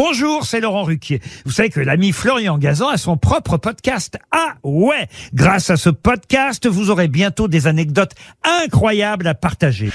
Bonjour, 0.00 0.44
c'est 0.44 0.60
Laurent 0.60 0.84
Ruquier. 0.84 1.20
Vous 1.44 1.50
savez 1.50 1.70
que 1.70 1.80
l'ami 1.80 2.12
Florian 2.12 2.56
Gazan 2.56 2.86
a 2.86 2.96
son 2.96 3.16
propre 3.16 3.56
podcast. 3.56 4.16
Ah 4.30 4.54
ouais 4.62 5.08
Grâce 5.34 5.70
à 5.70 5.76
ce 5.76 5.90
podcast, 5.90 6.68
vous 6.68 6.90
aurez 6.90 7.08
bientôt 7.08 7.48
des 7.48 7.66
anecdotes 7.66 8.12
incroyables 8.44 9.26
à 9.26 9.34
partager. 9.34 9.90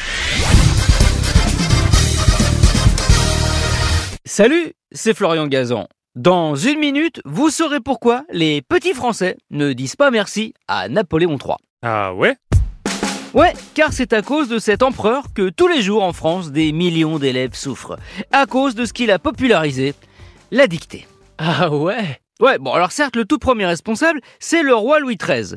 Salut, 4.26 4.74
c'est 4.92 5.14
Florian 5.14 5.48
Gazan. 5.48 5.88
Dans 6.16 6.58
une 6.58 6.80
minute, 6.80 7.22
vous 7.24 7.50
saurez 7.50 7.80
pourquoi 7.80 8.26
les 8.30 8.62
petits 8.62 8.94
Français 8.94 9.38
ne 9.52 9.72
disent 9.72 9.96
pas 9.96 10.12
merci 10.12 10.54
à 10.68 10.90
Napoléon 10.90 11.38
III. 11.38 11.56
Ah 11.82 12.14
ouais? 12.14 12.36
Ouais, 13.34 13.54
car 13.74 13.92
c'est 13.94 14.14
à 14.14 14.22
cause 14.22 14.48
de 14.48 14.60
cet 14.60 14.84
empereur 14.84 15.34
que 15.34 15.50
tous 15.50 15.68
les 15.68 15.82
jours 15.82 16.04
en 16.04 16.14
France, 16.14 16.52
des 16.52 16.72
millions 16.72 17.18
d'élèves 17.18 17.56
souffrent. 17.56 17.98
À 18.32 18.46
cause 18.46 18.76
de 18.76 18.86
ce 18.86 18.94
qu'il 18.94 19.10
a 19.10 19.18
popularisé, 19.18 19.96
la 20.52 20.68
dictée. 20.68 21.08
Ah 21.40 21.72
ouais? 21.72 22.20
Ouais, 22.40 22.60
bon 22.60 22.74
alors 22.74 22.92
certes, 22.92 23.16
le 23.16 23.26
tout 23.26 23.40
premier 23.40 23.66
responsable, 23.66 24.22
c'est 24.40 24.62
le 24.62 24.76
roi 24.76 25.00
Louis 25.00 25.18
XIII. 25.18 25.56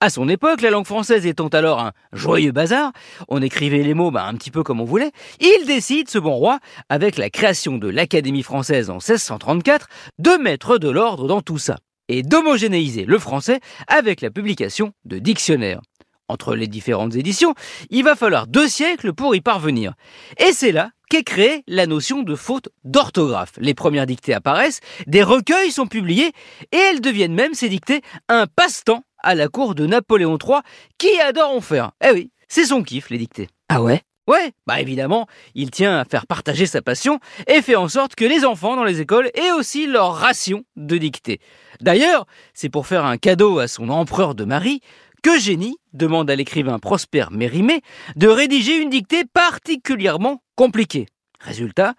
À 0.00 0.08
son 0.08 0.26
époque, 0.30 0.62
la 0.62 0.70
langue 0.70 0.86
française 0.86 1.26
étant 1.26 1.48
alors 1.48 1.80
un 1.80 1.92
joyeux 2.14 2.52
bazar, 2.52 2.92
on 3.28 3.42
écrivait 3.42 3.82
les 3.82 3.92
mots 3.92 4.10
bah, 4.10 4.24
un 4.24 4.34
petit 4.34 4.50
peu 4.50 4.62
comme 4.62 4.80
on 4.80 4.84
voulait, 4.84 5.12
il 5.40 5.66
décide, 5.66 6.08
ce 6.08 6.18
bon 6.18 6.34
roi, 6.34 6.60
avec 6.88 7.18
la 7.18 7.28
création 7.28 7.76
de 7.76 7.88
l'Académie 7.88 8.42
française 8.42 8.88
en 8.88 8.94
1634, 8.94 9.88
de 10.18 10.30
mettre 10.42 10.78
de 10.78 10.88
l'ordre 10.88 11.26
dans 11.26 11.42
tout 11.42 11.58
ça, 11.58 11.76
et 12.08 12.22
d'homogénéiser 12.22 13.04
le 13.04 13.18
français 13.18 13.60
avec 13.86 14.22
la 14.22 14.30
publication 14.30 14.92
de 15.04 15.18
dictionnaires. 15.18 15.80
Entre 16.28 16.54
les 16.54 16.66
différentes 16.66 17.14
éditions, 17.14 17.54
il 17.88 18.04
va 18.04 18.14
falloir 18.14 18.46
deux 18.46 18.68
siècles 18.68 19.14
pour 19.14 19.34
y 19.34 19.40
parvenir. 19.40 19.94
Et 20.36 20.52
c'est 20.52 20.72
là 20.72 20.90
qu'est 21.08 21.22
créée 21.22 21.64
la 21.66 21.86
notion 21.86 22.22
de 22.22 22.34
faute 22.34 22.68
d'orthographe. 22.84 23.52
Les 23.58 23.72
premières 23.72 24.04
dictées 24.04 24.34
apparaissent, 24.34 24.80
des 25.06 25.22
recueils 25.22 25.70
sont 25.70 25.86
publiés, 25.86 26.32
et 26.70 26.76
elles 26.76 27.00
deviennent 27.00 27.34
même, 27.34 27.54
ces 27.54 27.70
dictées, 27.70 28.02
un 28.28 28.46
passe-temps 28.46 29.04
à 29.22 29.34
la 29.34 29.48
cour 29.48 29.74
de 29.74 29.86
Napoléon 29.86 30.36
III, 30.36 30.60
qui 30.98 31.18
adore 31.20 31.50
en 31.50 31.62
faire. 31.62 31.92
Eh 32.04 32.12
oui, 32.12 32.30
c'est 32.46 32.66
son 32.66 32.82
kiff, 32.82 33.08
les 33.08 33.18
dictées. 33.18 33.48
Ah 33.70 33.80
ouais? 33.80 34.02
Ouais, 34.28 34.52
bah 34.66 34.78
évidemment, 34.78 35.26
il 35.54 35.70
tient 35.70 35.98
à 35.98 36.04
faire 36.04 36.26
partager 36.26 36.66
sa 36.66 36.82
passion 36.82 37.18
et 37.46 37.62
fait 37.62 37.76
en 37.76 37.88
sorte 37.88 38.14
que 38.14 38.26
les 38.26 38.44
enfants 38.44 38.76
dans 38.76 38.84
les 38.84 39.00
écoles 39.00 39.30
aient 39.32 39.52
aussi 39.52 39.86
leur 39.86 40.16
ration 40.16 40.64
de 40.76 40.98
dictée. 40.98 41.40
D'ailleurs, 41.80 42.26
c'est 42.52 42.68
pour 42.68 42.86
faire 42.86 43.06
un 43.06 43.16
cadeau 43.16 43.58
à 43.58 43.68
son 43.68 43.88
empereur 43.88 44.34
de 44.34 44.44
Marie 44.44 44.82
que 45.22 45.38
Génie 45.38 45.76
demande 45.92 46.30
à 46.30 46.36
l'écrivain 46.36 46.78
Prosper 46.78 47.26
Mérimée 47.30 47.82
de 48.16 48.28
rédiger 48.28 48.76
une 48.76 48.90
dictée 48.90 49.24
particulièrement 49.24 50.42
compliquée. 50.56 51.06
Résultat, 51.40 51.94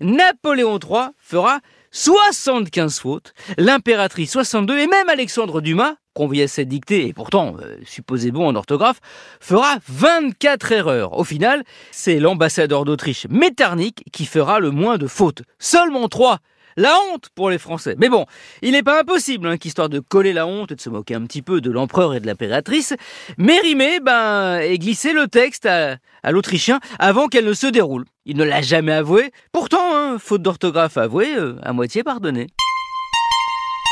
Napoléon 0.00 0.78
III 0.78 1.08
fera 1.18 1.60
75 1.92 2.98
fautes, 2.98 3.34
l'impératrice 3.56 4.32
62 4.32 4.78
et 4.78 4.86
même 4.86 5.08
Alexandre 5.08 5.60
Dumas, 5.60 5.94
convié 6.14 6.44
à 6.44 6.48
cette 6.48 6.68
dictée 6.68 7.06
et 7.06 7.12
pourtant 7.12 7.56
euh, 7.60 7.76
supposé 7.84 8.30
bon 8.30 8.46
en 8.46 8.54
orthographe, 8.54 9.00
fera 9.40 9.76
24 9.88 10.72
erreurs. 10.72 11.18
Au 11.18 11.24
final, 11.24 11.64
c'est 11.90 12.20
l'ambassadeur 12.20 12.84
d'Autriche 12.84 13.26
Metternich 13.30 14.02
qui 14.12 14.26
fera 14.26 14.60
le 14.60 14.70
moins 14.70 14.98
de 14.98 15.06
fautes. 15.06 15.42
Seulement 15.58 16.08
3 16.08 16.38
la 16.76 16.94
honte 17.10 17.28
pour 17.34 17.50
les 17.50 17.58
Français. 17.58 17.94
Mais 17.98 18.08
bon, 18.08 18.26
il 18.62 18.72
n'est 18.72 18.82
pas 18.82 19.00
impossible 19.00 19.46
hein, 19.46 19.56
qu'histoire 19.56 19.88
de 19.88 20.00
coller 20.00 20.32
la 20.32 20.46
honte 20.46 20.72
et 20.72 20.74
de 20.74 20.80
se 20.80 20.90
moquer 20.90 21.14
un 21.14 21.22
petit 21.22 21.42
peu 21.42 21.60
de 21.60 21.70
l'empereur 21.70 22.14
et 22.14 22.20
de 22.20 22.26
l'impératrice, 22.26 22.94
Mérimée 23.38 24.00
ben, 24.00 24.58
ait 24.60 24.78
glissé 24.78 25.12
le 25.12 25.28
texte 25.28 25.66
à, 25.66 25.98
l'Autrichien 26.30 26.80
avant 26.98 27.28
qu'elle 27.28 27.46
ne 27.46 27.54
se 27.54 27.66
déroule. 27.66 28.04
Il 28.24 28.36
ne 28.36 28.44
l'a 28.44 28.62
jamais 28.62 28.92
avoué. 28.92 29.32
Pourtant, 29.52 29.94
hein, 29.94 30.16
faute 30.18 30.42
d'orthographe 30.42 30.96
avouée, 30.96 31.34
euh, 31.36 31.56
à 31.62 31.72
moitié 31.72 32.04
pardonnée. 32.04 32.46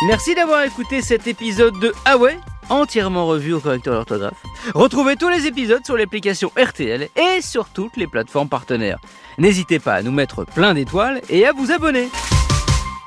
Merci 0.06 0.34
d'avoir 0.34 0.62
écouté 0.62 1.02
cet 1.02 1.26
épisode 1.26 1.78
de 1.80 1.92
Ah 2.06 2.16
entièrement 2.70 3.26
revu 3.26 3.52
au 3.52 3.60
correcteur 3.60 3.94
d'orthographe. 3.94 4.42
Retrouvez 4.74 5.16
tous 5.16 5.28
les 5.28 5.46
épisodes 5.46 5.84
sur 5.84 5.96
l'application 5.96 6.50
RTL 6.56 7.08
et 7.16 7.42
sur 7.42 7.68
toutes 7.68 7.96
les 7.96 8.06
plateformes 8.06 8.48
partenaires. 8.48 8.98
N'hésitez 9.38 9.78
pas 9.78 9.94
à 9.94 10.02
nous 10.02 10.12
mettre 10.12 10.44
plein 10.44 10.74
d'étoiles 10.74 11.20
et 11.28 11.46
à 11.46 11.52
vous 11.52 11.72
abonner. 11.72 12.08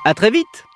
À 0.06 0.12
très 0.12 0.30
vite 0.30 0.66